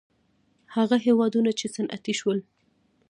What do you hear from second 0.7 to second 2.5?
هغه هېوادونه چې صنعتي شول.